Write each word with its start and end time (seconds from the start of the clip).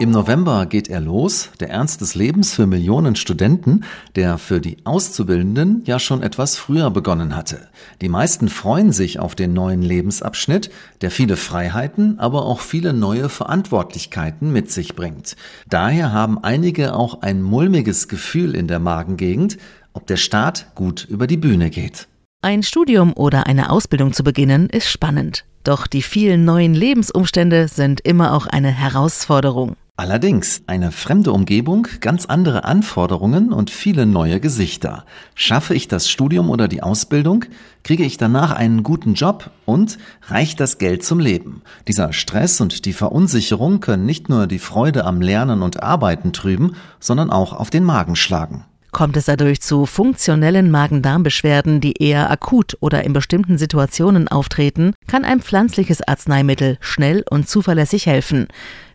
Im 0.00 0.10
November 0.10 0.66
geht 0.66 0.88
er 0.88 1.00
los, 1.00 1.50
der 1.60 1.70
Ernst 1.70 2.00
des 2.00 2.16
Lebens 2.16 2.52
für 2.52 2.66
Millionen 2.66 3.14
Studenten, 3.14 3.84
der 4.16 4.38
für 4.38 4.60
die 4.60 4.78
Auszubildenden 4.84 5.82
ja 5.86 6.00
schon 6.00 6.20
etwas 6.20 6.56
früher 6.56 6.90
begonnen 6.90 7.36
hatte. 7.36 7.68
Die 8.00 8.08
meisten 8.08 8.48
freuen 8.48 8.90
sich 8.90 9.20
auf 9.20 9.36
den 9.36 9.52
neuen 9.52 9.82
Lebensabschnitt, 9.82 10.70
der 11.00 11.12
viele 11.12 11.36
Freiheiten, 11.36 12.18
aber 12.18 12.44
auch 12.44 12.58
viele 12.58 12.92
neue 12.92 13.28
Verantwortlichkeiten 13.28 14.52
mit 14.52 14.72
sich 14.72 14.96
bringt. 14.96 15.36
Daher 15.68 16.12
haben 16.12 16.42
einige 16.42 16.96
auch 16.96 17.22
ein 17.22 17.40
mulmiges 17.40 18.08
Gefühl 18.08 18.56
in 18.56 18.66
der 18.66 18.80
Magengegend, 18.80 19.58
ob 19.92 20.08
der 20.08 20.16
Start 20.16 20.74
gut 20.74 21.06
über 21.08 21.28
die 21.28 21.36
Bühne 21.36 21.70
geht. 21.70 22.08
Ein 22.42 22.64
Studium 22.64 23.12
oder 23.12 23.46
eine 23.46 23.70
Ausbildung 23.70 24.12
zu 24.12 24.24
beginnen 24.24 24.68
ist 24.68 24.88
spannend. 24.90 25.44
Doch 25.62 25.86
die 25.86 26.02
vielen 26.02 26.44
neuen 26.44 26.74
Lebensumstände 26.74 27.68
sind 27.68 28.00
immer 28.00 28.34
auch 28.34 28.46
eine 28.46 28.72
Herausforderung. 28.72 29.76
Allerdings 29.96 30.62
eine 30.66 30.90
fremde 30.90 31.30
Umgebung, 31.30 31.86
ganz 32.00 32.26
andere 32.26 32.64
Anforderungen 32.64 33.52
und 33.52 33.70
viele 33.70 34.06
neue 34.06 34.40
Gesichter. 34.40 35.04
Schaffe 35.36 35.72
ich 35.76 35.86
das 35.86 36.10
Studium 36.10 36.50
oder 36.50 36.66
die 36.66 36.82
Ausbildung? 36.82 37.44
Kriege 37.84 38.02
ich 38.04 38.16
danach 38.16 38.50
einen 38.50 38.82
guten 38.82 39.14
Job? 39.14 39.52
Und 39.66 39.98
reicht 40.22 40.58
das 40.58 40.78
Geld 40.78 41.04
zum 41.04 41.20
Leben? 41.20 41.62
Dieser 41.86 42.12
Stress 42.12 42.60
und 42.60 42.86
die 42.86 42.92
Verunsicherung 42.92 43.78
können 43.78 44.04
nicht 44.04 44.28
nur 44.28 44.48
die 44.48 44.58
Freude 44.58 45.04
am 45.04 45.20
Lernen 45.20 45.62
und 45.62 45.84
Arbeiten 45.84 46.32
trüben, 46.32 46.74
sondern 46.98 47.30
auch 47.30 47.52
auf 47.52 47.70
den 47.70 47.84
Magen 47.84 48.16
schlagen. 48.16 48.64
Kommt 48.94 49.16
es 49.16 49.24
dadurch 49.24 49.60
zu 49.60 49.86
funktionellen 49.86 50.70
Magen-Darm-Beschwerden, 50.70 51.80
die 51.80 52.00
eher 52.00 52.30
akut 52.30 52.76
oder 52.78 53.02
in 53.02 53.12
bestimmten 53.12 53.58
Situationen 53.58 54.28
auftreten, 54.28 54.94
kann 55.08 55.24
ein 55.24 55.40
pflanzliches 55.40 56.00
Arzneimittel 56.06 56.78
schnell 56.78 57.24
und 57.28 57.48
zuverlässig 57.48 58.06
helfen. 58.06 58.46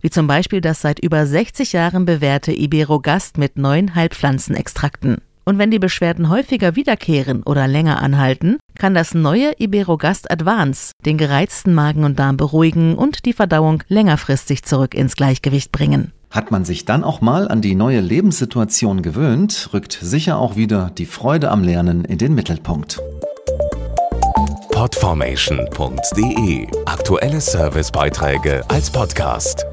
Wie 0.00 0.10
zum 0.10 0.28
Beispiel 0.28 0.60
das 0.60 0.82
seit 0.82 1.00
über 1.00 1.26
60 1.26 1.72
Jahren 1.72 2.04
bewährte 2.04 2.52
Iberogast 2.52 3.38
mit 3.38 3.58
neun 3.58 3.96
Heilpflanzenextrakten. 3.96 5.16
Und 5.44 5.58
wenn 5.58 5.72
die 5.72 5.80
Beschwerden 5.80 6.28
häufiger 6.28 6.76
wiederkehren 6.76 7.42
oder 7.42 7.66
länger 7.66 8.00
anhalten, 8.00 8.58
kann 8.78 8.94
das 8.94 9.14
neue 9.14 9.52
Iberogast 9.58 10.30
Advance 10.30 10.92
den 11.04 11.18
gereizten 11.18 11.74
Magen 11.74 12.04
und 12.04 12.20
Darm 12.20 12.36
beruhigen 12.36 12.94
und 12.94 13.24
die 13.24 13.32
Verdauung 13.32 13.82
längerfristig 13.88 14.62
zurück 14.62 14.94
ins 14.94 15.16
Gleichgewicht 15.16 15.72
bringen. 15.72 16.12
Hat 16.30 16.50
man 16.50 16.64
sich 16.64 16.84
dann 16.84 17.04
auch 17.04 17.20
mal 17.20 17.48
an 17.48 17.62
die 17.62 17.74
neue 17.74 18.00
Lebenssituation 18.00 19.02
gewöhnt, 19.02 19.70
rückt 19.72 19.98
sicher 20.00 20.38
auch 20.38 20.56
wieder 20.56 20.90
die 20.96 21.06
Freude 21.06 21.50
am 21.50 21.62
Lernen 21.64 22.04
in 22.04 22.18
den 22.18 22.34
Mittelpunkt. 22.34 23.00
Podformation.de 24.70 26.66
Aktuelle 26.84 27.40
Servicebeiträge 27.40 28.62
als 28.68 28.90
Podcast. 28.90 29.66